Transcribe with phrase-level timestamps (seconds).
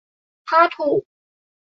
[0.49, 1.01] ถ้าถูก